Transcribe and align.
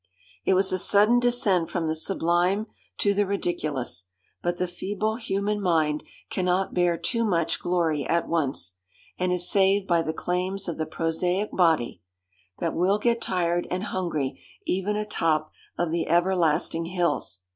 It 0.45 0.55
was 0.55 0.71
a 0.73 0.79
sudden 0.79 1.19
descent 1.19 1.69
from 1.69 1.87
the 1.87 1.93
sublime 1.93 2.65
to 2.97 3.13
the 3.13 3.23
ridiculous; 3.27 4.05
but 4.41 4.57
the 4.57 4.65
feeble 4.65 5.17
human 5.17 5.61
mind 5.61 6.03
cannot 6.31 6.73
bear 6.73 6.97
too 6.97 7.23
much 7.23 7.59
glory 7.61 8.03
at 8.07 8.27
once, 8.27 8.79
and 9.19 9.31
is 9.31 9.47
saved 9.47 9.85
by 9.85 10.01
the 10.01 10.11
claims 10.11 10.67
of 10.67 10.79
the 10.79 10.87
prosaic 10.87 11.51
body, 11.51 12.01
that 12.57 12.73
will 12.73 12.97
get 12.97 13.21
tired 13.21 13.67
and 13.69 13.83
hungry 13.93 14.43
even 14.65 14.95
atop 14.95 15.51
of 15.77 15.91
the 15.91 16.07
everlasting 16.07 16.85
hills. 16.85 17.41